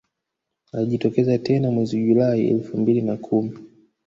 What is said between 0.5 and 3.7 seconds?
Alijitokeza tena mwezi Julai elfu mbili na kumi